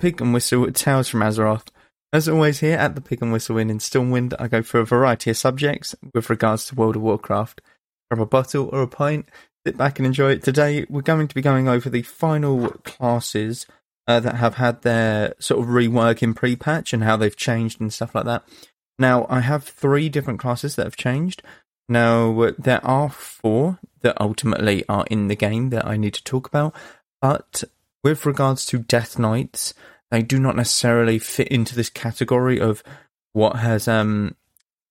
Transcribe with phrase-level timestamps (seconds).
[0.00, 1.68] Pig and Whistle Tales from Azeroth.
[2.12, 4.86] As always, here at the Pig and Whistle Inn in Stormwind, I go through a
[4.86, 7.60] variety of subjects with regards to World of Warcraft.
[8.10, 9.28] Grab a bottle or a pint,
[9.66, 10.42] sit back and enjoy it.
[10.42, 13.66] Today, we're going to be going over the final classes
[14.06, 17.80] uh, that have had their sort of rework in pre patch and how they've changed
[17.80, 18.44] and stuff like that.
[18.98, 21.42] Now, I have three different classes that have changed.
[21.88, 26.46] Now, there are four that ultimately are in the game that I need to talk
[26.46, 26.74] about,
[27.20, 27.64] but
[28.04, 29.74] with regards to Death Knights,
[30.10, 32.82] they do not necessarily fit into this category of
[33.32, 34.34] what has um,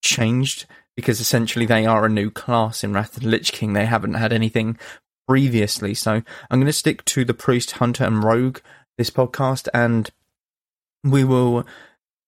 [0.02, 0.66] changed
[0.96, 3.74] because essentially they are a new class in Wrath of the Lich King.
[3.74, 4.78] They haven't had anything
[5.28, 5.94] previously.
[5.94, 8.60] So I'm going to stick to the Priest, Hunter, and Rogue
[8.98, 10.10] this podcast, and
[11.04, 11.66] we will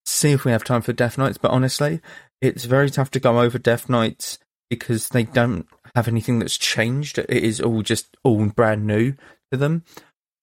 [0.05, 1.39] see if we have time for Death Knights.
[1.39, 1.99] But honestly,
[2.41, 4.37] it's very tough to go over Death Knights
[4.69, 7.17] because they don't have anything that's changed.
[7.17, 9.13] It is all just all brand new
[9.51, 9.83] to them.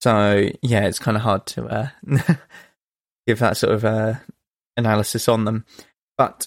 [0.06, 1.88] So yeah, it's kind of hard to uh,
[3.26, 4.14] give that sort of uh,
[4.76, 5.64] analysis on them.
[6.16, 6.46] But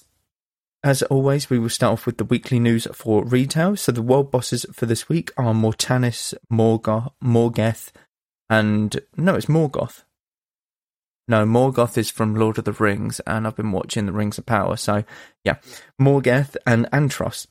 [0.81, 3.75] as always, we will start off with the weekly news for retail.
[3.75, 7.91] So the world bosses for this week are Mortanis, Morgoth, Morgeth,
[8.49, 10.03] and no, it's Morgoth.
[11.27, 14.45] No, Morgoth is from Lord of the Rings, and I've been watching the Rings of
[14.45, 14.77] Power.
[14.77, 15.03] So
[15.43, 15.57] yeah,
[16.01, 17.45] Morgeth and Antros.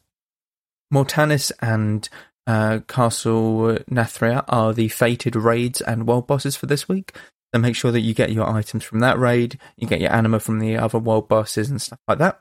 [0.91, 2.09] Mortanis and
[2.49, 7.15] uh, Castle Nathria are the fated raids and world bosses for this week.
[7.55, 10.41] So make sure that you get your items from that raid, you get your anima
[10.41, 12.41] from the other world bosses and stuff like that.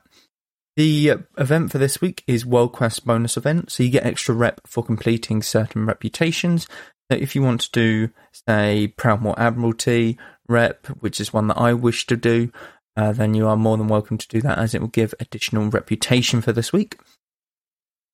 [0.76, 4.60] The event for this week is World Quest bonus event, so you get extra rep
[4.66, 6.66] for completing certain reputations.
[7.10, 8.10] So if you want to do,
[8.48, 12.50] say, Proudmoore Admiralty rep, which is one that I wish to do,
[12.96, 15.68] uh, then you are more than welcome to do that as it will give additional
[15.68, 16.96] reputation for this week.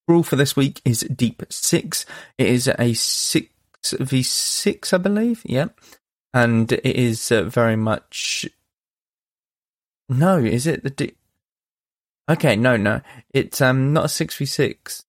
[0.06, 2.04] Rule for this week is Deep 6.
[2.36, 5.40] It is a 6v6, I believe.
[5.44, 5.80] Yep.
[6.34, 8.46] And it is uh, very much.
[10.08, 11.16] No, is it the deep?
[12.28, 13.00] Okay, no, no.
[13.32, 15.04] It's um not a 6v6.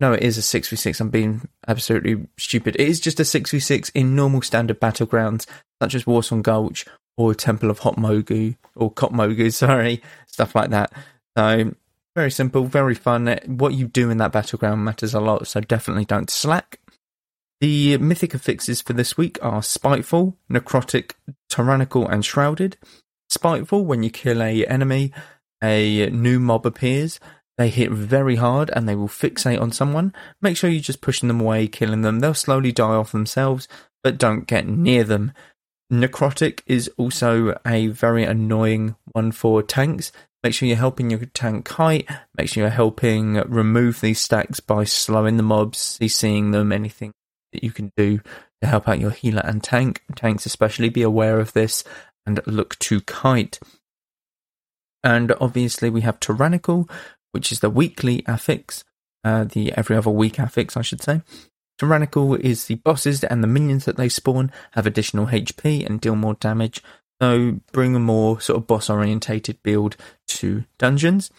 [0.00, 1.00] No, it is a 6v6.
[1.00, 2.76] I'm being absolutely stupid.
[2.76, 5.46] It is just a 6v6 in normal standard battlegrounds,
[5.80, 6.86] such as Warsong Gulch
[7.16, 10.92] or Temple of Hot Mogu, or Kotmogu, sorry, stuff like that.
[11.36, 11.74] So
[12.14, 13.38] very simple, very fun.
[13.46, 16.78] What you do in that battleground matters a lot, so definitely don't slack.
[17.60, 21.12] The mythic affixes for this week are Spiteful, Necrotic,
[21.48, 22.76] Tyrannical, and Shrouded.
[23.30, 25.12] Spiteful, when you kill a enemy,
[25.62, 27.20] a new mob appears.
[27.58, 30.12] They hit very hard and they will fixate on someone.
[30.40, 32.20] Make sure you're just pushing them away, killing them.
[32.20, 33.68] They'll slowly die off themselves,
[34.02, 35.32] but don't get near them.
[35.92, 40.10] Necrotic is also a very annoying one for tanks.
[40.42, 42.08] Make sure you're helping your tank kite.
[42.36, 47.12] Make sure you're helping remove these stacks by slowing the mobs, CCing them, anything
[47.52, 48.20] that you can do
[48.60, 50.02] to help out your healer and tank.
[50.16, 51.84] Tanks especially be aware of this
[52.26, 53.60] and look to kite.
[55.04, 56.88] And obviously we have Tyrannical,
[57.32, 58.84] which is the weekly affix,
[59.24, 61.22] uh, the every other week affix, I should say.
[61.78, 66.14] Tyrannical is the bosses and the minions that they spawn have additional HP and deal
[66.14, 66.82] more damage.
[67.22, 69.96] So bring a more sort of boss orientated build
[70.26, 71.30] to dungeons.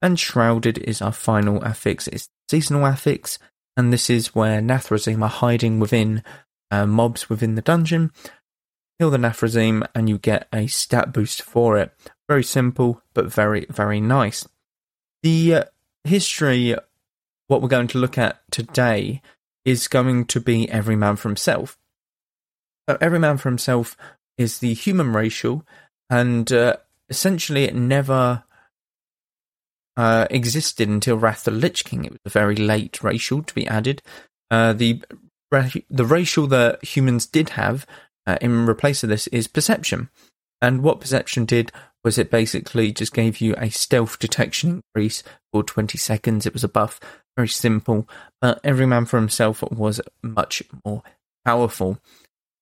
[0.00, 2.08] And Shrouded is our final affix.
[2.08, 3.38] It's seasonal affix,
[3.76, 6.22] and this is where Nathrezim are hiding within
[6.70, 8.12] uh, mobs within the dungeon.
[8.98, 11.92] Kill the Nathrezim, and you get a stat boost for it.
[12.30, 14.48] Very simple, but very, very nice.
[15.22, 15.64] The uh,
[16.04, 16.74] history,
[17.48, 19.20] what we're going to look at today,
[19.66, 21.76] is going to be Every Man for Himself.
[22.88, 23.98] So Every Man for Himself
[24.38, 25.64] is the human racial,
[26.10, 26.76] and uh,
[27.08, 28.44] essentially it never
[29.96, 32.04] uh, existed until Wrath the Lich King.
[32.04, 34.02] It was a very late racial to be added.
[34.50, 35.02] Uh, the
[35.88, 37.86] the racial that humans did have
[38.26, 40.10] uh, in replace of this is perception,
[40.60, 41.72] and what perception did
[42.04, 46.46] was it basically just gave you a stealth detection increase for 20 seconds.
[46.46, 47.00] It was a buff,
[47.36, 48.08] very simple,
[48.40, 51.02] but every man for himself was much more
[51.44, 51.98] powerful.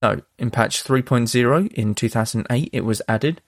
[0.05, 3.41] So in patch 3.0 in 2008, it was added.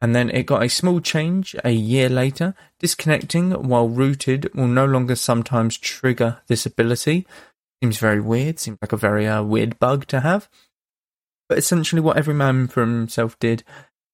[0.00, 2.54] And then it got a small change a year later.
[2.78, 7.26] Disconnecting while rooted will no longer sometimes trigger this ability.
[7.82, 8.58] Seems very weird.
[8.58, 10.48] Seems like a very uh, weird bug to have.
[11.46, 13.62] But essentially, what every man for himself did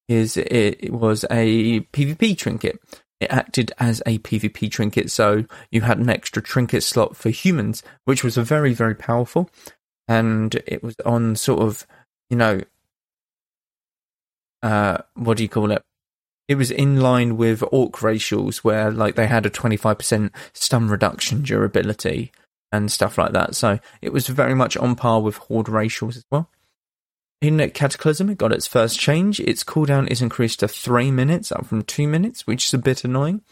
[0.09, 2.81] is it, it was a PvP trinket.
[3.21, 7.85] It acted as a PvP trinket, so you had an extra trinket slot for humans,
[8.05, 9.49] which was a very, very powerful
[10.09, 11.87] and it was on sort of,
[12.31, 12.61] you know,
[14.63, 15.83] uh, what do you call it?
[16.49, 21.43] It was in line with orc racials where like they had a 25% stun reduction
[21.43, 22.33] durability
[22.73, 23.55] and stuff like that.
[23.55, 26.51] So it was very much on par with horde racials as well.
[27.41, 29.39] In Cataclysm, it got its first change.
[29.41, 33.05] Its cooldown is increased to three minutes, up from two minutes, which is a bit
[33.05, 33.43] annoying.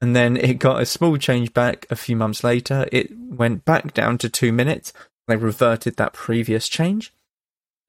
[0.00, 2.86] And then it got a small change back a few months later.
[2.92, 4.92] It went back down to two minutes.
[5.28, 7.12] They reverted that previous change.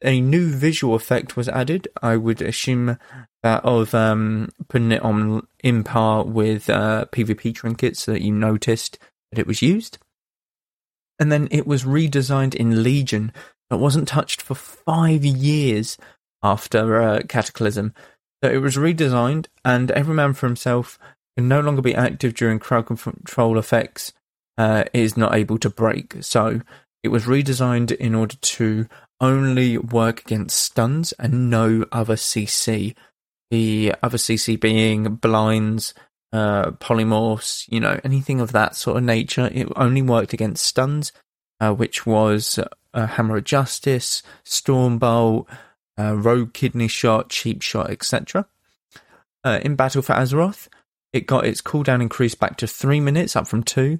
[0.04, 1.88] A new visual effect was added.
[2.01, 2.98] I would assume
[3.44, 8.31] that of um, putting it on in par with uh, PvP trinkets so that you
[8.31, 9.00] noticed
[9.31, 9.98] that it was used.
[11.19, 13.31] And then it was redesigned in Legion,
[13.69, 15.98] but wasn't touched for five years
[16.44, 17.94] after uh, Cataclysm.
[18.44, 21.00] So it was redesigned, and every man for himself
[21.36, 24.13] can no longer be active during crowd control effects,
[24.60, 26.18] uh, is not able to break.
[26.22, 26.62] So
[27.07, 28.86] it was redesigned in order to
[29.21, 32.95] only work against stuns and no other CC.
[33.50, 35.94] The other CC being blinds,
[36.33, 39.50] uh, polymorphs, you know, anything of that sort of nature.
[39.54, 41.13] It only worked against stuns,
[41.62, 42.59] uh, which was
[42.94, 45.45] uh, Hammer of Justice, Stormbolt,
[45.98, 48.48] uh, Rogue Kidney Shot, Cheap Shot, etc.
[49.45, 50.68] Uh, in Battle for Azeroth,
[51.13, 53.98] it got its cooldown increased back to 3 minutes, up from 2,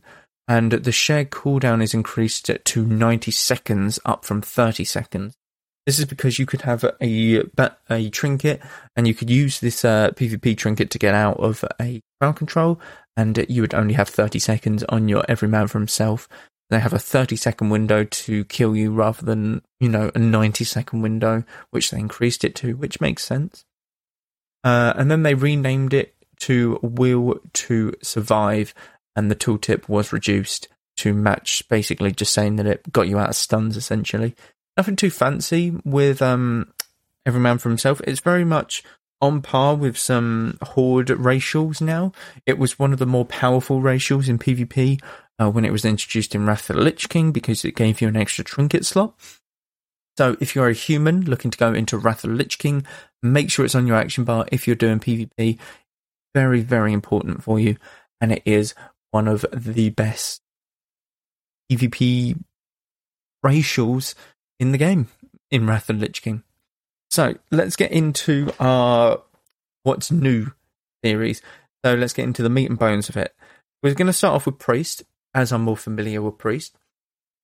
[0.48, 5.34] and the shared cooldown is increased to 90 seconds, up from 30 seconds.
[5.86, 7.44] This is because you could have a
[7.90, 8.62] a trinket,
[8.96, 12.80] and you could use this uh, PvP trinket to get out of a crowd control,
[13.16, 16.28] and you would only have 30 seconds on your every man for himself.
[16.70, 20.66] They have a 30 second window to kill you rather than, you know, a 90
[20.66, 23.64] second window, which they increased it to, which makes sense.
[24.64, 28.74] Uh, and then they renamed it to Will to Survive,
[29.18, 33.30] and the tooltip was reduced to match basically just saying that it got you out
[33.30, 34.36] of stuns essentially.
[34.78, 36.72] Nothing too fancy with um,
[37.26, 38.00] Every Man for Himself.
[38.06, 38.84] It's very much
[39.20, 42.12] on par with some Horde racials now.
[42.46, 45.02] It was one of the more powerful racials in PvP
[45.40, 48.08] uh, when it was introduced in Wrath of the Lich King because it gave you
[48.08, 49.16] an extra trinket slot.
[50.18, 52.86] So if you're a human looking to go into Wrath of the Lich King,
[53.24, 55.60] make sure it's on your action bar if you're doing PvP
[56.36, 57.78] very, very important for you,
[58.22, 58.76] and it is
[59.12, 60.42] one of the best
[61.72, 62.40] PvP
[63.46, 64.16] racials
[64.60, 65.08] in the game
[65.52, 66.44] in Wrath of Lich King.
[67.10, 69.22] So let's get into our
[69.84, 70.52] what's new
[71.02, 71.42] theories.
[71.86, 73.34] So let's get into the meat and bones of it.
[73.82, 76.76] We're going to start off with Priest, as I'm more familiar with Priest.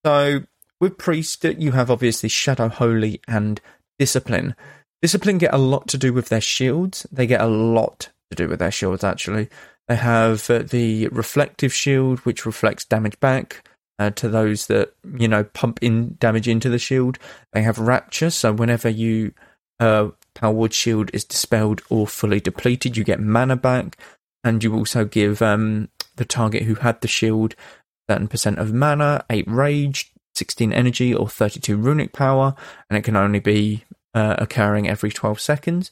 [0.04, 0.40] So
[0.80, 3.60] with Priest, you have obviously Shadow Holy and
[3.98, 4.54] Discipline.
[5.00, 7.06] Discipline get a lot to do with their shields.
[7.12, 9.48] They get a lot to do with their shields, actually.
[9.88, 15.28] They have uh, the reflective shield, which reflects damage back uh, to those that, you
[15.28, 17.18] know, pump in damage into the shield.
[17.52, 19.32] They have rapture, so whenever you
[19.78, 23.98] uh, power word shield is dispelled or fully depleted, you get mana back,
[24.42, 27.54] and you also give um, the target who had the shield
[28.08, 32.54] certain percent of mana, 8 rage, 16 energy, or 32 runic power,
[32.88, 35.90] and it can only be uh, occurring every 12 seconds.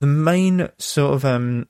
[0.00, 1.68] The main sort of um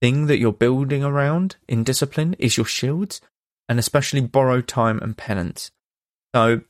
[0.00, 3.20] thing that you're building around in discipline is your shields,
[3.68, 5.70] and especially borrowed time and penance.
[6.34, 6.62] So,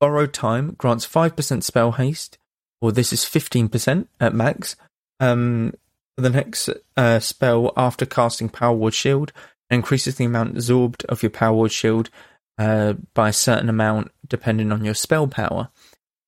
[0.00, 2.38] borrowed time grants five percent spell haste,
[2.80, 4.76] or this is fifteen percent at max.
[5.18, 5.74] Um,
[6.16, 9.32] for the next uh, spell after casting Power Word Shield,
[9.70, 12.10] increases the amount absorbed of your Power Word Shield
[12.58, 15.70] uh, by a certain amount depending on your spell power.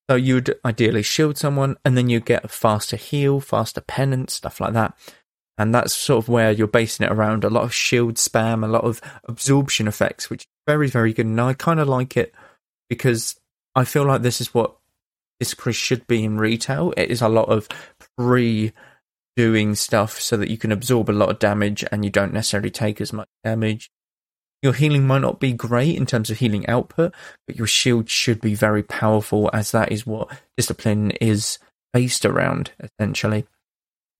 [0.08, 4.34] So you would ideally shield someone and then you get a faster heal, faster penance,
[4.34, 4.94] stuff like that.
[5.62, 8.68] And that's sort of where you're basing it around a lot of shield spam, a
[8.68, 11.26] lot of absorption effects, which is very, very good.
[11.26, 12.34] And I kind of like it
[12.90, 13.36] because
[13.76, 14.76] I feel like this is what
[15.38, 16.92] this Chris should be in retail.
[16.96, 17.68] It is a lot of
[18.18, 18.72] pre
[19.36, 22.70] doing stuff so that you can absorb a lot of damage and you don't necessarily
[22.70, 23.88] take as much damage.
[24.62, 27.14] Your healing might not be great in terms of healing output,
[27.46, 31.60] but your shield should be very powerful, as that is what discipline is
[31.92, 33.46] based around, essentially.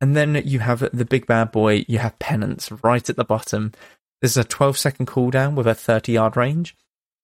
[0.03, 3.73] And then you have the big bad boy, you have penance right at the bottom.
[4.21, 6.77] This is a 12 second cooldown with a 30 yard range.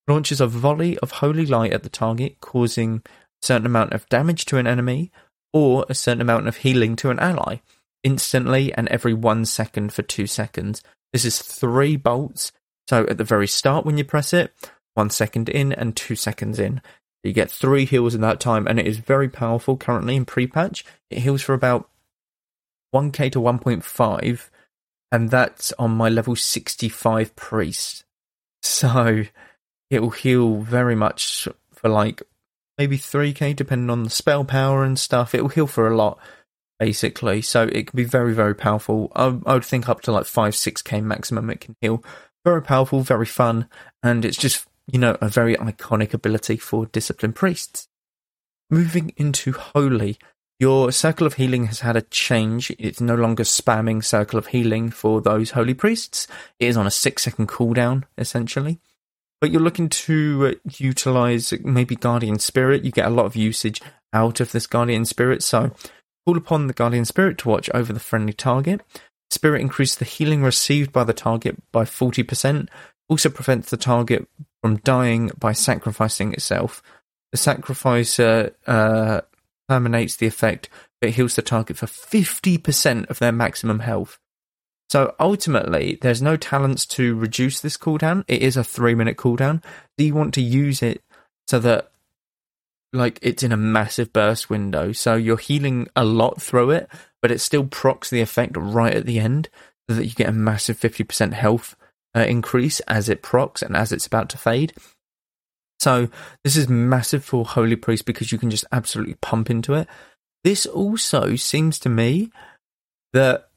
[0.07, 4.45] Launches a volley of holy light at the target, causing a certain amount of damage
[4.45, 5.11] to an enemy
[5.53, 7.57] or a certain amount of healing to an ally
[8.01, 10.81] instantly and every one second for two seconds.
[11.13, 12.51] This is three bolts
[12.89, 14.51] so at the very start, when you press it,
[14.95, 16.81] one second in and two seconds in.
[17.23, 20.47] You get three heals in that time, and it is very powerful currently in pre
[20.47, 20.83] patch.
[21.11, 21.87] It heals for about
[22.93, 24.49] 1k to 1.5,
[25.11, 28.03] and that's on my level 65 priest.
[28.61, 29.23] So
[29.89, 32.21] it will heal very much for like
[32.77, 35.33] maybe 3k, depending on the spell power and stuff.
[35.33, 36.19] It will heal for a lot,
[36.79, 37.41] basically.
[37.41, 39.11] So it can be very, very powerful.
[39.15, 42.03] I, I would think up to like 5, 6k maximum it can heal
[42.45, 43.67] very powerful, very fun,
[44.01, 47.87] and it's just, you know, a very iconic ability for disciplined priests.
[48.69, 50.17] moving into Holy,
[50.59, 52.71] your Circle of Healing has had a change.
[52.77, 56.27] It's no longer spamming Circle of Healing for those Holy Priests.
[56.59, 58.79] It is on a six second cooldown, essentially.
[59.39, 62.83] But you're looking to uh, utilize maybe Guardian Spirit.
[62.83, 65.43] You get a lot of usage out of this Guardian Spirit.
[65.43, 65.71] So
[66.25, 68.81] call upon the Guardian Spirit to watch over the friendly target.
[69.31, 72.67] Spirit increases the healing received by the target by 40%,
[73.07, 74.27] also prevents the target
[74.61, 76.81] from dying by sacrificing itself.
[77.31, 79.21] The sacrifice uh, uh,
[79.69, 84.19] terminates the effect, but heals the target for 50% of their maximum health.
[84.89, 88.23] So ultimately, there's no talents to reduce this cooldown.
[88.27, 89.63] It is a three minute cooldown.
[89.97, 91.03] Do you want to use it
[91.47, 91.91] so that
[92.91, 94.91] like it's in a massive burst window?
[94.91, 96.89] So you're healing a lot through it,
[97.21, 99.49] but it still procs the effect right at the end
[99.87, 101.75] so that you get a massive 50% health
[102.15, 104.73] uh, increase as it procs and as it's about to fade.
[105.79, 106.09] So
[106.43, 109.87] this is massive for Holy Priest because you can just absolutely pump into it.
[110.43, 112.31] This also seems to me
[113.13, 113.49] that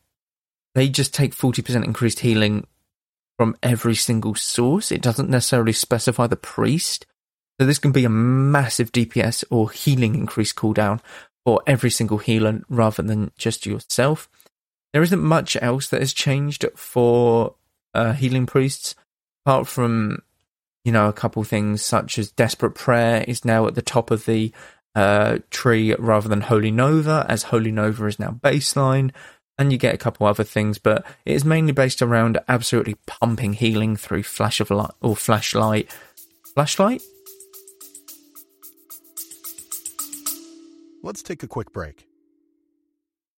[0.74, 2.66] they just take 40% increased healing
[3.38, 4.92] from every single source.
[4.92, 7.06] It doesn't necessarily specify the priest.
[7.60, 11.00] So this can be a massive DPS or healing increase cooldown
[11.44, 14.28] for every single healer rather than just yourself.
[14.92, 17.54] There isn't much else that has changed for
[17.94, 18.94] uh, healing priests
[19.44, 20.22] apart from
[20.84, 24.24] you know, a couple things such as Desperate Prayer is now at the top of
[24.26, 24.52] the
[24.94, 29.12] uh, tree rather than Holy Nova, as Holy Nova is now baseline.
[29.58, 33.52] And you get a couple other things, but it is mainly based around absolutely pumping
[33.52, 35.94] healing through flash of light or flashlight.
[36.54, 37.02] Flashlight?
[41.02, 42.06] Let's take a quick break.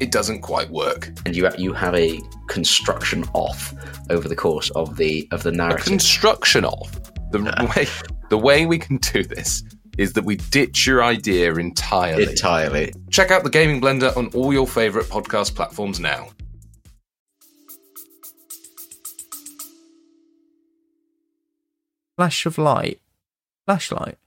[0.00, 1.10] it doesn't quite work.
[1.26, 3.74] And you you have a construction off
[4.10, 5.84] over the course of the of the A narrative.
[5.86, 6.90] construction of
[7.30, 7.40] the
[7.76, 7.86] way
[8.30, 9.62] the way we can do this
[9.96, 12.24] is that we ditch your idea entirely.
[12.24, 12.92] Entirely.
[13.10, 16.28] Check out the Gaming Blender on all your favorite podcast platforms now.
[22.16, 23.00] Flash of light.
[23.66, 24.18] Flashlight.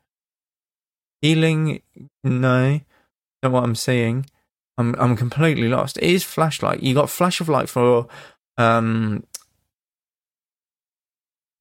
[1.22, 1.82] Healing
[2.24, 2.82] no.
[3.44, 4.26] Not what I'm seeing.
[4.78, 5.98] I'm I'm completely lost.
[5.98, 6.84] It is flashlight.
[6.84, 8.08] You got flash of light for
[8.58, 9.24] um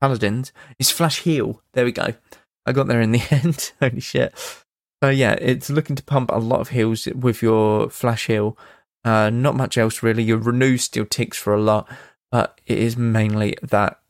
[0.01, 0.53] paladins.
[0.79, 1.63] It's flash heal.
[1.73, 2.15] There we go.
[2.67, 3.73] I got there in the end.
[3.81, 4.35] Holy shit.
[5.03, 8.57] So yeah, it's looking to pump a lot of heals with your flash heal.
[9.05, 10.23] Uh, not much else really.
[10.23, 11.89] Your renew still ticks for a lot,
[12.31, 14.01] but it is mainly that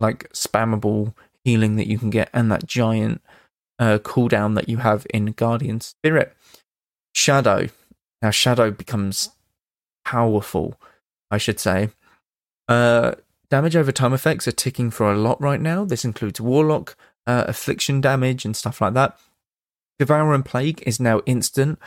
[0.00, 3.22] like spammable healing that you can get and that giant
[3.78, 6.34] uh, cooldown that you have in Guardian Spirit.
[7.14, 7.68] Shadow.
[8.24, 9.28] Now Shadow becomes
[10.02, 10.80] powerful,
[11.30, 11.90] I should say.
[12.66, 13.16] Uh,
[13.50, 15.84] damage over time effects are ticking for a lot right now.
[15.84, 19.20] This includes Warlock, uh, affliction damage, and stuff like that.
[19.98, 21.78] Devouring Plague is now instant,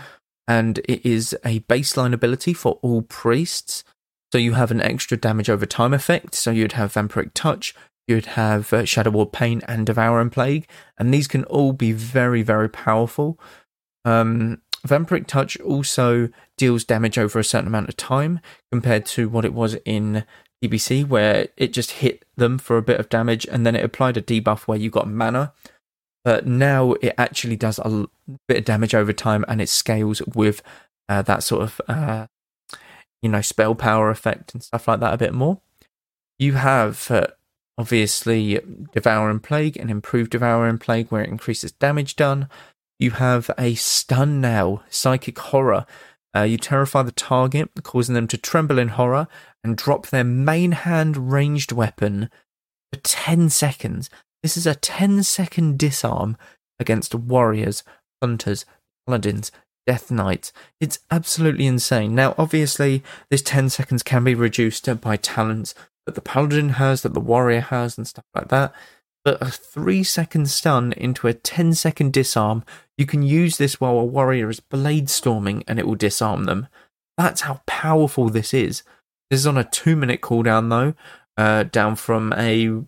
[0.48, 3.84] and it is a baseline ability for all priests.
[4.32, 6.36] So you have an extra damage over time effect.
[6.36, 7.74] So you'd have Vampiric Touch,
[8.08, 10.67] you'd have uh, Shadow Word Pain, and Devouring Plague,
[11.00, 13.39] and these can all be very, very powerful.
[14.06, 18.39] Um, Vampiric Touch also deals damage over a certain amount of time
[18.72, 20.25] compared to what it was in
[20.63, 24.17] TBC, where it just hit them for a bit of damage and then it applied
[24.17, 25.53] a debuff where you got mana.
[26.24, 28.08] But now it actually does a
[28.48, 30.62] bit of damage over time and it scales with
[31.08, 32.27] uh, that sort of, uh,
[33.22, 35.62] you know, spell power effect and stuff like that a bit more.
[36.38, 37.27] You have uh,
[37.77, 38.60] obviously
[38.94, 42.50] Devouring Plague and improved Devouring Plague where it increases damage done.
[43.00, 45.86] You have a stun now, Psychic Horror.
[46.36, 49.27] Uh, you terrify the target, causing them to tremble in horror
[49.63, 52.30] and drop their main hand ranged weapon
[52.92, 54.10] for 10 seconds.
[54.44, 56.38] This is a 10 second disarm
[56.80, 57.84] against warriors,
[58.22, 58.66] hunters,
[59.06, 59.51] paladins,
[59.86, 60.51] death knights.
[60.80, 62.13] It's absolutely insane.
[62.13, 65.74] Now, obviously, this 10 seconds can be reduced by talents
[66.06, 68.74] that the paladin has, that the warrior has, and stuff like that.
[69.24, 72.63] But a 3 second stun into a 10 second disarm,
[72.98, 76.68] you can use this while a warrior is blade storming and it will disarm them.
[77.18, 78.84] That's how powerful this is.
[79.30, 80.94] This is on a 2 minute cooldown though,
[81.42, 82.84] uh, down from a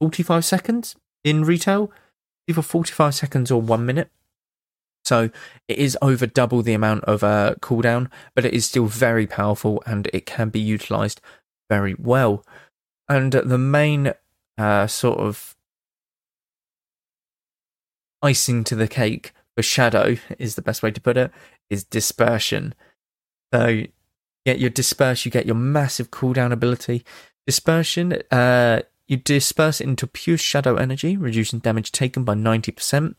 [0.00, 1.92] 45 seconds in retail,
[2.46, 4.10] either 45 seconds or 1 minute.
[5.04, 5.30] So
[5.68, 9.82] it is over double the amount of uh, cooldown, but it is still very powerful
[9.86, 11.20] and it can be utilized
[11.70, 12.44] very well.
[13.08, 14.12] And the main
[14.58, 15.56] uh, sort of
[18.22, 21.32] icing to the cake for Shadow is the best way to put it
[21.70, 22.74] is dispersion.
[23.52, 23.82] So
[24.46, 27.04] get your disperse, you get your massive cooldown ability.
[27.46, 33.14] Dispersion, uh, you disperse into pure shadow energy, reducing damage taken by 90%.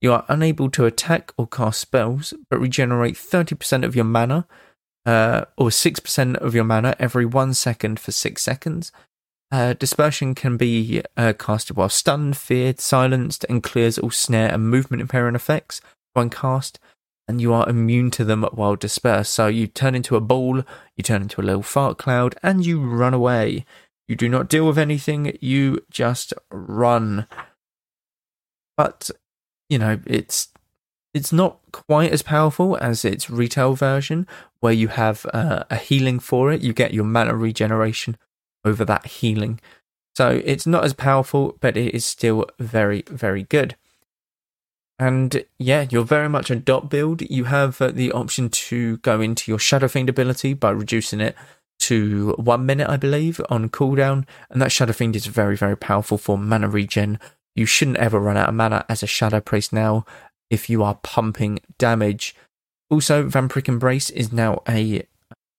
[0.00, 4.46] You are unable to attack or cast spells, but regenerate 30% of your mana,
[5.06, 8.92] uh, or 6% of your mana every one second for 6 seconds.
[9.52, 14.70] Uh, dispersion can be uh, casted while stunned, feared, silenced, and clears all snare and
[14.70, 15.80] movement impairing effects
[16.12, 16.78] when cast,
[17.26, 19.34] and you are immune to them while dispersed.
[19.34, 20.62] So you turn into a ball,
[20.96, 23.64] you turn into a little fart cloud, and you run away.
[24.06, 27.26] You do not deal with anything, you just run.
[28.76, 29.10] But,
[29.68, 30.48] you know, it's
[31.12, 34.28] it's not quite as powerful as its retail version,
[34.60, 36.62] where you have uh, a healing for it.
[36.62, 38.16] You get your mana regeneration
[38.64, 39.60] over that healing.
[40.14, 43.76] So it's not as powerful, but it is still very, very good.
[44.98, 47.22] And yeah, you're very much a dot build.
[47.22, 51.34] You have uh, the option to go into your Shadow Fiend ability by reducing it
[51.80, 54.26] to one minute, I believe, on cooldown.
[54.50, 57.18] And that Shadow Fiend is very, very powerful for mana regen.
[57.54, 60.04] You shouldn't ever run out of mana as a Shadow Priest now
[60.50, 62.34] if you are pumping damage.
[62.90, 65.04] Also, Vampiric Embrace is now a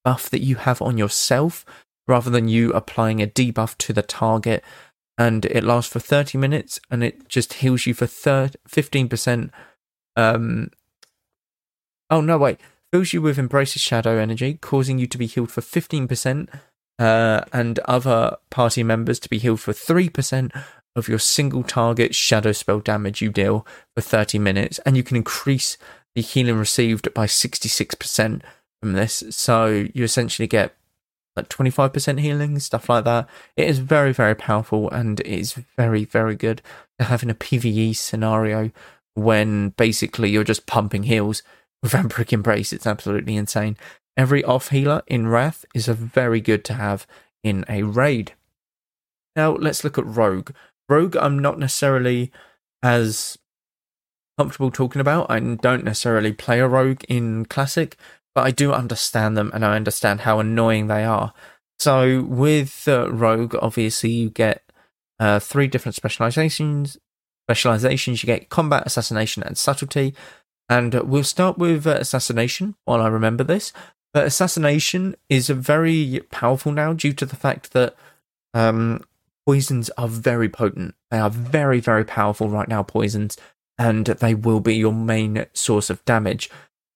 [0.03, 1.65] buff that you have on yourself
[2.07, 4.63] rather than you applying a debuff to the target.
[5.17, 9.51] And it lasts for 30 minutes and it just heals you for 30, 15%.
[10.15, 10.71] Um,
[12.09, 12.59] oh, no, wait.
[12.91, 16.49] Fills you with Embrace's Shadow energy, causing you to be healed for 15%,
[16.99, 20.51] uh, and other party members to be healed for 3%
[20.95, 24.79] of your single target shadow spell damage you deal for 30 minutes.
[24.79, 25.77] And you can increase
[26.15, 28.41] the healing received by 66%
[28.81, 29.23] from this.
[29.29, 30.75] So you essentially get
[31.41, 33.27] like 25% healing, stuff like that.
[33.55, 36.61] It is very, very powerful and it is very, very good
[36.99, 38.71] to have in a PvE scenario
[39.13, 41.43] when basically you're just pumping heals
[41.83, 42.73] with Vampiric Embrace.
[42.73, 43.77] It's absolutely insane.
[44.17, 47.07] Every off healer in Wrath is a very good to have
[47.43, 48.33] in a raid.
[49.35, 50.51] Now let's look at Rogue.
[50.89, 52.31] Rogue, I'm not necessarily
[52.83, 53.37] as
[54.37, 55.29] comfortable talking about.
[55.29, 57.97] I don't necessarily play a Rogue in Classic,
[58.33, 61.33] but I do understand them and I understand how annoying they are.
[61.79, 64.63] So with uh, Rogue, obviously you get
[65.19, 66.97] uh, three different specializations.
[67.47, 70.13] Specializations you get combat, assassination, and subtlety.
[70.69, 73.73] And we'll start with uh, assassination while I remember this.
[74.13, 77.95] But assassination is very powerful now due to the fact that
[78.53, 79.03] um,
[79.45, 80.95] poisons are very potent.
[81.09, 83.37] They are very, very powerful right now, poisons,
[83.77, 86.49] and they will be your main source of damage.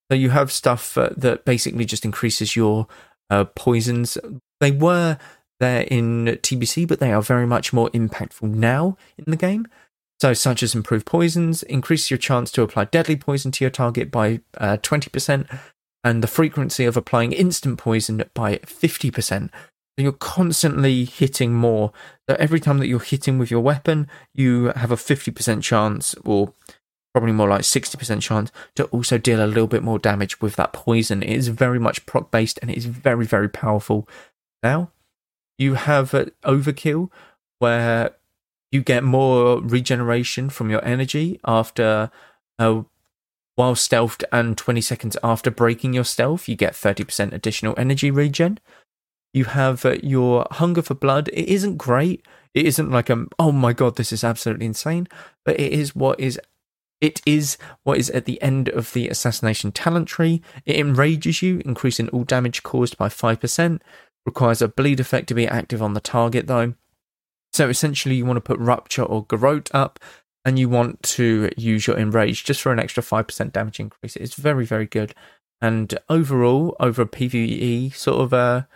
[0.10, 2.88] So you have stuff uh, that basically just increases your
[3.30, 4.18] uh, poisons.
[4.60, 5.18] They were
[5.60, 9.68] there in TBC, but they are very much more impactful now in the game.
[10.22, 14.12] So, such as improved poisons, increase your chance to apply deadly poison to your target
[14.12, 15.60] by uh, 20%,
[16.06, 19.50] and the frequency of applying instant poison by 50%.
[19.98, 21.92] So you're constantly hitting more.
[22.30, 26.54] So every time that you're hitting with your weapon, you have a 50% chance, or
[27.16, 30.74] probably more like 60% chance to also deal a little bit more damage with that
[30.74, 31.24] poison.
[31.24, 34.06] It is very much proc based and it is very, very powerful.
[34.62, 34.92] Now,
[35.58, 36.12] you have
[36.44, 37.10] Overkill,
[37.60, 38.12] where
[38.70, 42.12] you get more regeneration from your energy after
[42.60, 42.82] uh,
[43.56, 48.60] while stealthed and 20 seconds after breaking your stealth, you get 30% additional energy regen.
[49.34, 51.30] You have uh, your hunger for blood.
[51.30, 52.26] It isn't great.
[52.54, 55.08] It isn't like a, oh my god, this is absolutely insane,
[55.46, 56.38] but it is what is
[57.06, 60.42] it is what is at the end of the assassination talent tree.
[60.66, 63.80] It enrages you, increasing all damage caused by 5%.
[64.26, 66.74] Requires a bleed effect to be active on the target though.
[67.54, 70.00] So essentially, you want to put Rupture or Garrote up,
[70.44, 74.16] and you want to use your Enrage just for an extra 5% damage increase.
[74.16, 75.14] It's very, very good.
[75.62, 78.68] And overall, over a PvE sort of a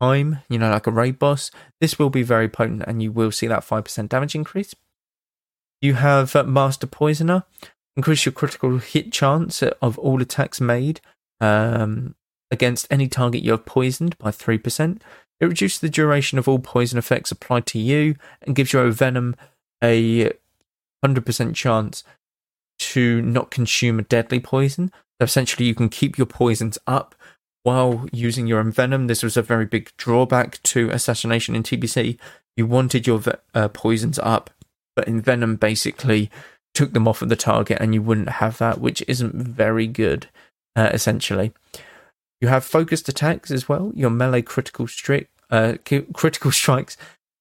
[0.00, 1.50] time, you know, like a raid boss,
[1.80, 4.74] this will be very potent and you will see that 5% damage increase.
[5.80, 7.44] You have Master Poisoner.
[7.96, 11.00] Increase your critical hit chance of all attacks made
[11.40, 12.14] um,
[12.50, 15.00] against any target you have poisoned by 3%.
[15.40, 19.36] It reduces the duration of all poison effects applied to you and gives your venom
[19.82, 20.32] a
[21.04, 22.04] 100% chance
[22.78, 24.90] to not consume a deadly poison.
[25.20, 27.14] So essentially, you can keep your poisons up
[27.62, 29.08] while using your Envenom.
[29.08, 32.18] This was a very big drawback to assassination in TBC.
[32.56, 33.22] You wanted your
[33.54, 34.50] uh, poisons up
[34.96, 36.30] but Envenom basically
[36.74, 40.28] took them off of the target, and you wouldn't have that, which isn't very good,
[40.74, 41.52] uh, essentially.
[42.40, 43.92] You have focused attacks as well.
[43.94, 45.74] Your melee critical strike, uh,
[46.12, 46.96] critical strikes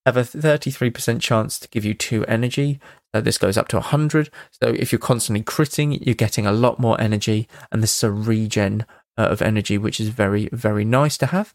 [0.06, 2.80] have a 33% chance to give you two energy.
[3.14, 4.30] So this goes up to 100.
[4.52, 8.12] So if you're constantly critting, you're getting a lot more energy, and this is a
[8.12, 8.86] regen
[9.18, 11.54] uh, of energy, which is very, very nice to have.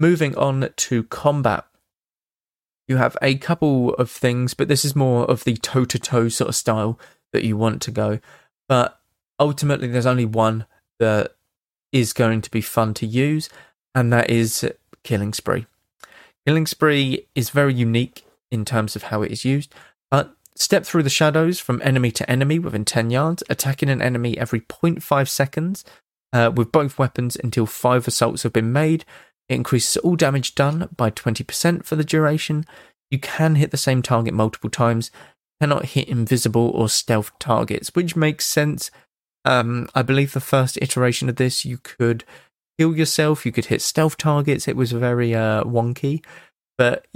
[0.00, 1.64] Moving on to combat.
[2.88, 6.28] You have a couple of things, but this is more of the toe to toe
[6.28, 6.98] sort of style
[7.32, 8.18] that you want to go.
[8.68, 8.98] But
[9.38, 10.66] ultimately, there's only one
[10.98, 11.36] that
[11.92, 13.48] is going to be fun to use,
[13.94, 14.66] and that is
[15.04, 15.66] Killing Spree.
[16.46, 19.74] Killing Spree is very unique in terms of how it is used,
[20.10, 24.38] but step through the shadows from enemy to enemy within 10 yards, attacking an enemy
[24.38, 25.84] every 0.5 seconds
[26.32, 29.04] uh, with both weapons until five assaults have been made.
[29.48, 32.64] It increases all damage done by 20% for the duration.
[33.10, 35.10] You can hit the same target multiple times,
[35.60, 38.90] cannot hit invisible or stealth targets, which makes sense.
[39.44, 42.24] Um, I believe the first iteration of this, you could
[42.76, 43.46] heal yourself.
[43.46, 44.68] You could hit stealth targets.
[44.68, 46.24] It was very uh, wonky.
[46.76, 47.06] But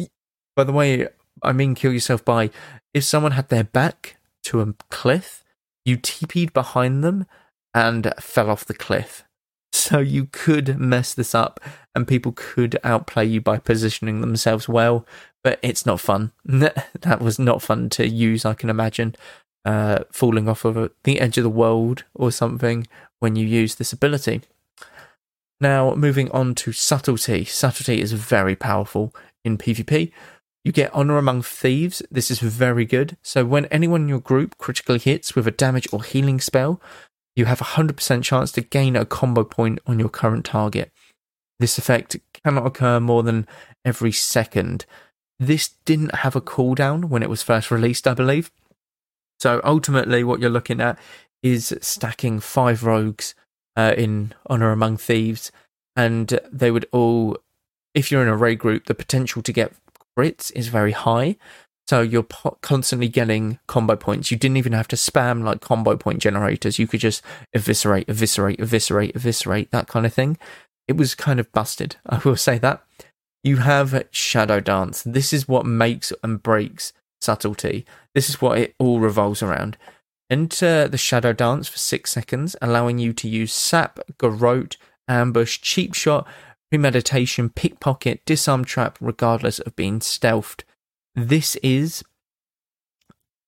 [0.56, 1.08] by the way,
[1.42, 2.50] I mean kill yourself by
[2.94, 5.44] if someone had their back to a cliff,
[5.84, 7.26] you TP'd behind them
[7.74, 9.24] and fell off the cliff.
[9.72, 11.58] So you could mess this up
[11.94, 15.06] and people could outplay you by positioning themselves well,
[15.42, 16.32] but it's not fun.
[16.44, 19.16] that was not fun to use, I can imagine.
[19.64, 22.86] Uh, falling off of the edge of the world or something
[23.20, 24.42] when you use this ability.
[25.60, 27.44] Now, moving on to subtlety.
[27.44, 30.10] Subtlety is very powerful in PvP.
[30.64, 32.02] You get Honor Among Thieves.
[32.10, 33.16] This is very good.
[33.22, 36.80] So, when anyone in your group critically hits with a damage or healing spell,
[37.34, 40.90] you have a 100% chance to gain a combo point on your current target.
[41.58, 43.46] This effect cannot occur more than
[43.84, 44.84] every second.
[45.38, 48.50] This didn't have a cooldown when it was first released, I believe.
[49.40, 50.98] So, ultimately, what you're looking at
[51.42, 53.34] is stacking five rogues
[53.76, 55.50] uh, in Honor Among Thieves,
[55.96, 57.36] and they would all,
[57.94, 59.72] if you're in a raid group, the potential to get
[60.16, 61.36] crits is very high.
[61.86, 64.30] So you're po- constantly getting combo points.
[64.30, 66.78] You didn't even have to spam like combo point generators.
[66.78, 67.22] You could just
[67.54, 70.38] eviscerate, eviscerate, eviscerate, eviscerate, that kind of thing.
[70.88, 71.96] It was kind of busted.
[72.06, 72.82] I will say that.
[73.44, 75.02] You have Shadow Dance.
[75.02, 77.84] This is what makes and breaks subtlety.
[78.14, 79.76] This is what it all revolves around.
[80.30, 84.76] Enter the Shadow Dance for six seconds, allowing you to use Sap, Garrote,
[85.08, 86.26] Ambush, Cheap Shot,
[86.70, 90.62] Premeditation, Pickpocket, Disarm Trap, regardless of being stealthed.
[91.14, 92.02] This is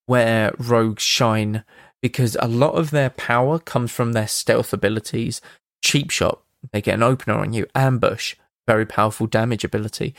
[0.07, 1.65] where rogues shine
[2.03, 5.41] because a lot of their power comes from their stealth abilities.
[5.83, 7.67] Cheap Shot, they get an opener on you.
[7.75, 10.15] Ambush, very powerful damage ability.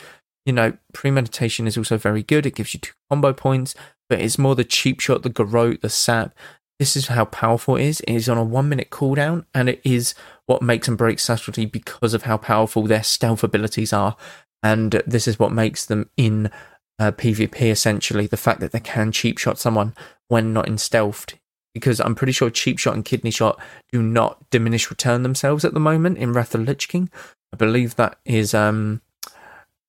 [0.45, 2.45] You know, premeditation is also very good.
[2.45, 3.75] It gives you two combo points
[4.09, 6.35] but it's more the cheap shot, the garrote, the sap.
[6.79, 8.01] This is how powerful it is.
[8.01, 10.13] It is on a one minute cooldown, and it is
[10.45, 14.15] what makes and breaks Subtlety because of how powerful their stealth abilities are.
[14.61, 16.51] And this is what makes them in
[16.99, 19.93] uh, PvP essentially the fact that they can cheap shot someone
[20.27, 21.25] when not in stealth.
[21.73, 23.59] Because I'm pretty sure cheap shot and kidney shot
[23.91, 27.09] do not diminish return themselves at the moment in Wrath of Lich King.
[27.51, 29.01] I believe that is um,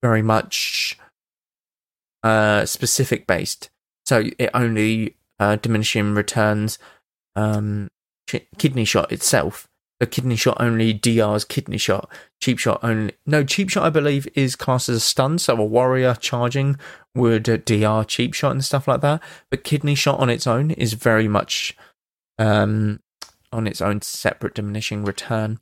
[0.03, 0.99] very much
[2.25, 3.71] uh, specific based.
[4.05, 6.79] So it only uh, diminishing returns
[7.37, 7.89] um,
[8.27, 9.69] kidney shot itself.
[9.99, 12.11] The kidney shot only DR's kidney shot.
[12.41, 13.15] Cheap shot only.
[13.25, 15.39] No, cheap shot I believe is classed as a stun.
[15.39, 16.77] So a warrior charging
[17.15, 19.23] would DR cheap shot and stuff like that.
[19.51, 21.75] But kidney shot on its own is very much
[22.39, 23.01] um,
[23.53, 25.61] on its own separate diminishing return.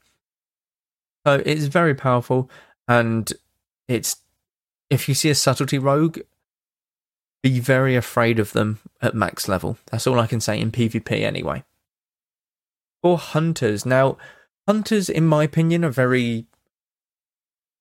[1.26, 2.50] So it's very powerful,
[2.86, 3.32] and
[3.88, 4.16] it's
[4.90, 6.18] if you see a subtlety rogue,
[7.42, 9.78] be very afraid of them at max level.
[9.90, 11.64] That's all I can say in PvP anyway.
[13.04, 14.16] For hunters, now
[14.66, 16.46] hunters, in my opinion, are very.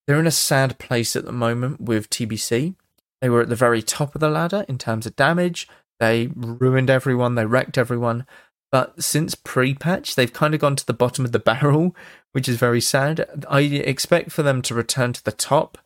[0.05, 2.75] They're in a sad place at the moment with TBC.
[3.21, 5.69] They were at the very top of the ladder in terms of damage.
[6.01, 7.35] They ruined everyone.
[7.35, 8.25] They wrecked everyone.
[8.69, 11.95] But since pre-patch, they've kind of gone to the bottom of the barrel,
[12.33, 13.45] which is very sad.
[13.49, 15.77] I expect for them to return to the top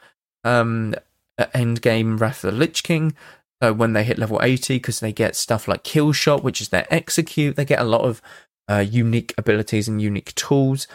[0.43, 0.95] um,
[1.37, 3.13] at endgame Wrath of the Lich King
[3.61, 6.69] uh, when they hit level 80 because they get stuff like kill shot which is
[6.69, 8.21] their execute they get a lot of
[8.69, 10.87] uh, unique abilities and unique tools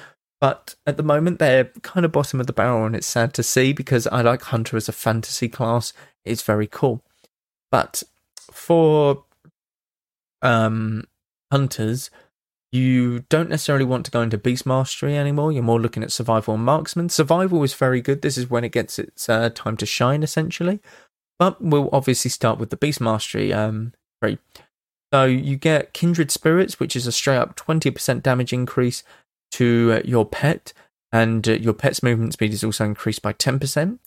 [0.42, 3.44] but at the moment they're kind of bottom of the barrel and it's sad to
[3.44, 5.92] see because i like hunter as a fantasy class.
[6.24, 7.00] It's very cool.
[7.70, 8.02] But
[8.50, 9.24] for
[10.42, 11.04] um
[11.52, 12.10] hunters
[12.72, 15.52] you don't necessarily want to go into beast mastery anymore.
[15.52, 18.22] You're more looking at survival and marksman survival is very good.
[18.22, 20.80] This is when it gets its uh, time to shine essentially.
[21.38, 24.38] But we'll obviously start with the Beast Mastery um, tree.
[25.12, 29.02] So you get Kindred Spirits, which is a straight up 20% damage increase
[29.52, 30.72] to uh, your pet,
[31.12, 33.98] and uh, your pet's movement speed is also increased by 10%.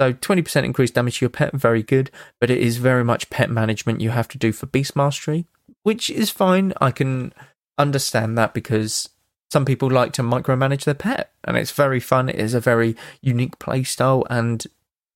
[0.00, 3.50] So 20% increased damage to your pet, very good, but it is very much pet
[3.50, 5.46] management you have to do for Beast Mastery,
[5.82, 6.72] which is fine.
[6.80, 7.34] I can
[7.78, 9.10] understand that because
[9.50, 12.28] some people like to micromanage their pet, and it's very fun.
[12.28, 14.66] It is a very unique playstyle, and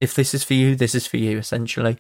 [0.01, 1.99] if this is for you, this is for you, essentially.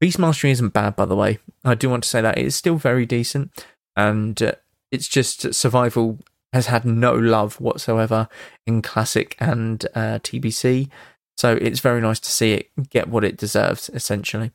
[0.00, 1.38] Beast Mastery isn't bad, by the way.
[1.64, 3.50] I do want to say that it is still very decent,
[3.94, 4.52] and uh,
[4.90, 6.18] it's just survival
[6.52, 8.28] has had no love whatsoever
[8.66, 10.88] in classic and uh, TBC.
[11.36, 14.52] So it's very nice to see it get what it deserves, essentially.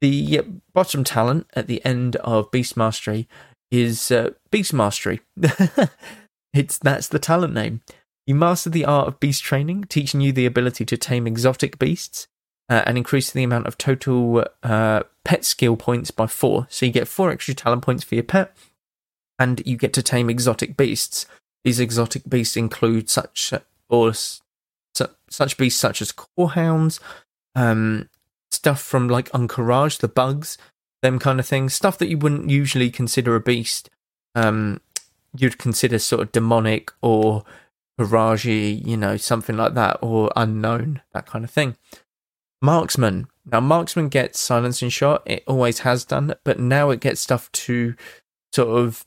[0.00, 3.28] The bottom talent at the end of Beast Mastery
[3.70, 5.20] is uh, Beast Mastery.
[6.52, 7.82] it's that's the talent name.
[8.26, 12.28] You master the art of beast training, teaching you the ability to tame exotic beasts
[12.70, 16.66] uh, and increase the amount of total uh, pet skill points by four.
[16.70, 18.56] So you get four extra talent points for your pet,
[19.38, 21.26] and you get to tame exotic beasts.
[21.64, 23.52] These exotic beasts include such
[23.90, 24.12] or
[25.28, 27.00] such beasts such as corehounds,
[27.54, 28.08] um,
[28.50, 30.56] stuff from like Encourage, the bugs,
[31.02, 33.90] them kind of things, stuff that you wouldn't usually consider a beast.
[34.34, 34.80] Um,
[35.36, 37.44] you'd consider sort of demonic or
[37.98, 41.76] Garage, you know, something like that, or unknown, that kind of thing.
[42.62, 43.28] Marksman.
[43.44, 45.22] Now, Marksman gets silencing shot.
[45.26, 47.94] It always has done, but now it gets stuff to
[48.52, 49.06] sort of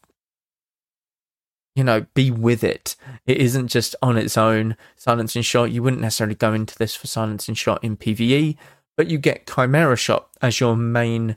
[1.75, 2.95] you know, be with it.
[3.25, 5.71] It isn't just on its own silencing shot.
[5.71, 8.57] You wouldn't necessarily go into this for silencing shot in PvE,
[8.95, 11.35] but you get Chimera shot as your main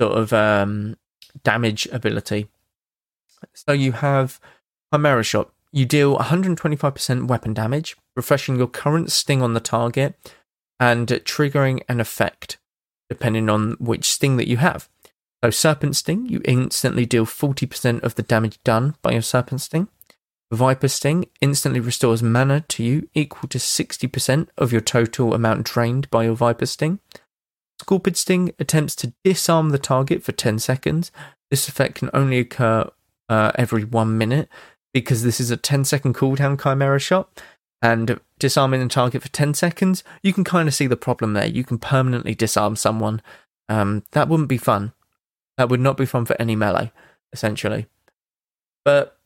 [0.00, 0.96] sort of um,
[1.42, 2.48] damage ability.
[3.54, 4.38] So you have
[4.92, 5.50] Chimera shot.
[5.72, 10.14] You deal 125% weapon damage, refreshing your current sting on the target
[10.80, 12.58] and triggering an effect
[13.10, 14.88] depending on which sting that you have.
[15.42, 19.88] So, Serpent Sting, you instantly deal 40% of the damage done by your Serpent Sting.
[20.52, 26.10] Viper Sting instantly restores mana to you equal to 60% of your total amount drained
[26.10, 27.00] by your Viper Sting.
[27.82, 31.10] Scorpid Sting attempts to disarm the target for 10 seconds.
[31.50, 32.90] This effect can only occur
[33.28, 34.48] uh, every one minute
[34.92, 37.42] because this is a 10 second cooldown Chimera shot.
[37.82, 41.46] And disarming the target for 10 seconds, you can kind of see the problem there.
[41.46, 43.22] You can permanently disarm someone.
[43.68, 44.92] Um, that wouldn't be fun.
[45.56, 46.92] That would not be fun for any melee,
[47.32, 47.86] essentially.
[48.84, 49.16] But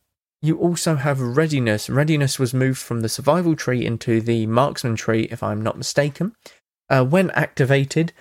[0.43, 1.89] you also have readiness.
[1.89, 6.37] Readiness was moved from the survival tree into the marksman tree, if I'm not mistaken.
[6.91, 8.13] Uh, when activated,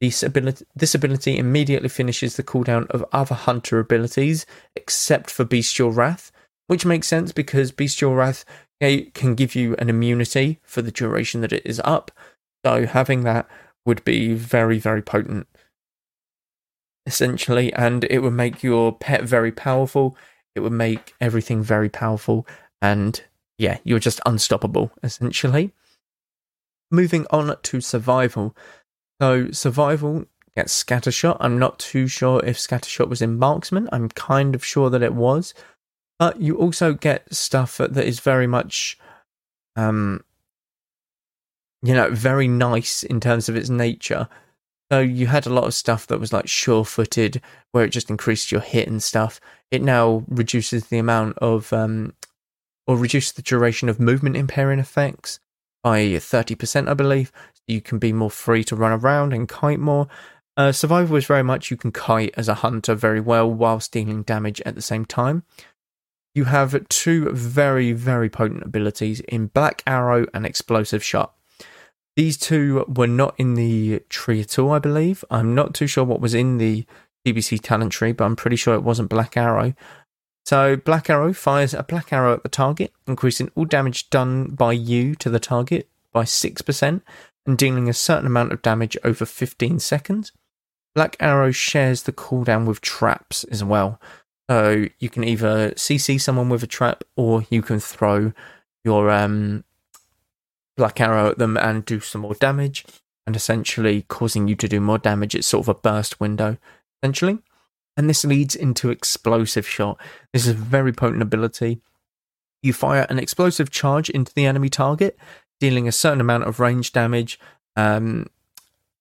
[0.00, 5.90] this ability, this ability immediately finishes the cooldown of other hunter abilities, except for Bestial
[5.90, 6.30] Wrath,
[6.66, 8.44] which makes sense because Bestial Wrath
[9.14, 12.10] can give you an immunity for the duration that it is up.
[12.64, 13.48] So having that
[13.84, 15.46] would be very, very potent
[17.06, 20.16] essentially, and it would make your pet very powerful.
[20.54, 22.46] It would make everything very powerful,
[22.80, 23.22] and
[23.58, 25.72] yeah, you're just unstoppable, essentially.
[26.90, 28.54] Moving on to survival.
[29.20, 31.38] So, survival gets scattershot.
[31.40, 33.88] I'm not too sure if scattershot was in marksman.
[33.92, 35.54] I'm kind of sure that it was.
[36.22, 38.96] But you also get stuff that is very much,
[39.74, 40.22] um,
[41.82, 44.28] you know, very nice in terms of its nature.
[44.92, 48.08] So you had a lot of stuff that was like sure footed, where it just
[48.08, 49.40] increased your hit and stuff.
[49.72, 52.14] It now reduces the amount of, um,
[52.86, 55.40] or reduces the duration of movement impairing effects
[55.82, 57.32] by 30%, I believe.
[57.66, 60.06] You can be more free to run around and kite more.
[60.56, 64.22] Uh, survival is very much you can kite as a hunter very well while dealing
[64.22, 65.42] damage at the same time.
[66.34, 71.34] You have two very, very potent abilities in Black Arrow and Explosive Shot.
[72.16, 75.24] These two were not in the tree at all, I believe.
[75.30, 76.86] I'm not too sure what was in the
[77.26, 79.74] TBC talent tree, but I'm pretty sure it wasn't Black Arrow.
[80.44, 84.72] So, Black Arrow fires a Black Arrow at the target, increasing all damage done by
[84.72, 87.02] you to the target by 6%
[87.46, 90.32] and dealing a certain amount of damage over 15 seconds.
[90.94, 94.00] Black Arrow shares the cooldown with traps as well.
[94.52, 98.34] So, you can either CC someone with a trap or you can throw
[98.84, 99.64] your um,
[100.76, 102.84] Black Arrow at them and do some more damage,
[103.26, 105.34] and essentially causing you to do more damage.
[105.34, 106.58] It's sort of a burst window,
[107.02, 107.38] essentially.
[107.96, 109.98] And this leads into Explosive Shot.
[110.34, 111.80] This is a very potent ability.
[112.62, 115.18] You fire an explosive charge into the enemy target,
[115.60, 117.40] dealing a certain amount of range damage
[117.74, 118.26] um,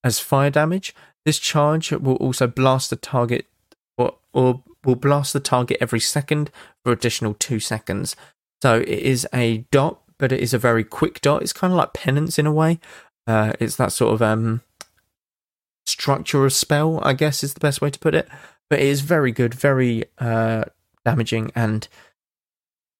[0.02, 0.96] as fire damage.
[1.26, 3.48] This charge will also blast the target
[4.34, 6.50] or, will blast the target every second
[6.84, 8.15] for additional two seconds.
[8.63, 11.41] So it is a dot but it is a very quick dot.
[11.41, 12.80] It's kind of like penance in a way.
[13.26, 14.62] Uh, it's that sort of um,
[15.88, 18.30] structure of spell, I guess is the best way to put it.
[18.70, 20.65] But it is very good, very uh,
[21.04, 21.88] damaging, and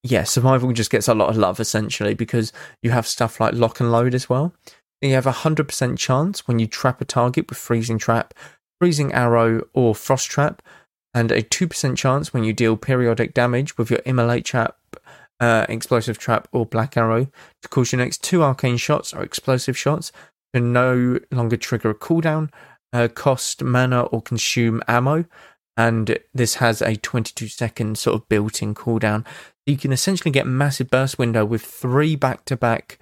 [0.04, 3.80] yeah, survival just gets a lot of love essentially because you have stuff like lock
[3.80, 4.56] and load as well.
[5.00, 8.34] You have a 100% chance when you trap a target with Freezing Trap,
[8.80, 10.64] Freezing Arrow, or Frost Trap,
[11.14, 14.76] and a 2% chance when you deal periodic damage with your Immolate Trap,
[15.40, 17.28] uh, Explosive Trap, or Black Arrow
[17.62, 20.12] to cause your next two Arcane shots or Explosive shots
[20.54, 22.50] to no longer trigger a cooldown,
[22.94, 25.26] uh, cost mana, or consume ammo.
[25.78, 29.26] And this has a 22 second sort of built in cooldown.
[29.66, 33.00] You can essentially get massive burst window with three back to back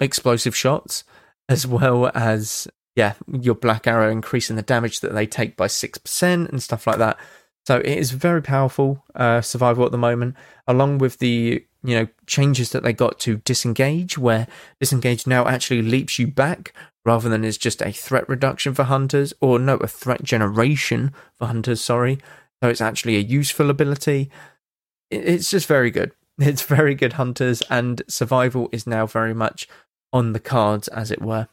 [0.00, 1.04] explosive shots,
[1.48, 6.48] as well as yeah, your black arrow increasing the damage that they take by 6%
[6.48, 7.18] and stuff like that.
[7.64, 12.08] So it is very powerful uh, survival at the moment, along with the you know
[12.26, 14.48] changes that they got to disengage, where
[14.80, 16.72] disengage now actually leaps you back
[17.04, 21.46] rather than is just a threat reduction for hunters, or no, a threat generation for
[21.46, 21.80] hunters.
[21.80, 22.18] Sorry,
[22.62, 24.30] so it's actually a useful ability.
[25.10, 26.12] It's just very good.
[26.38, 29.68] It's very good hunters, and survival is now very much
[30.12, 31.46] on the cards, as it were.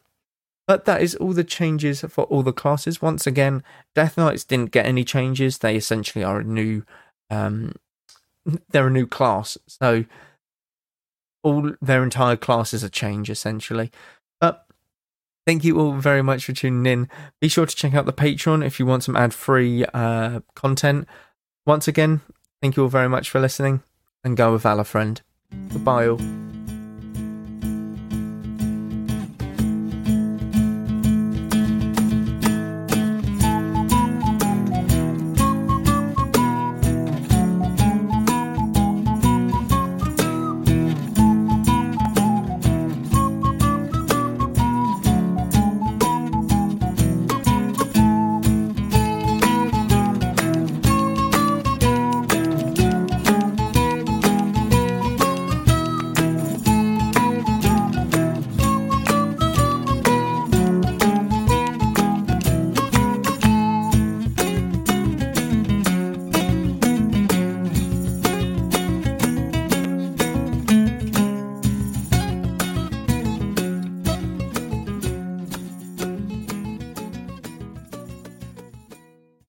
[0.69, 3.01] But that is all the changes for all the classes.
[3.01, 3.63] Once again,
[3.95, 5.58] Death Knights didn't get any changes.
[5.58, 6.84] They essentially are a new,
[7.32, 7.73] um,
[8.69, 9.58] they're a new class.
[9.65, 10.05] So
[11.41, 13.89] all their entire class is a change essentially.
[14.39, 14.67] But
[15.47, 17.10] thank you all very much for tuning in.
[17.41, 21.08] Be sure to check out the Patreon if you want some ad-free uh, content.
[21.65, 22.21] Once again,
[22.62, 23.82] thank you all very much for listening,
[24.23, 25.19] and go with Valor, friend.
[25.71, 26.49] Goodbye all.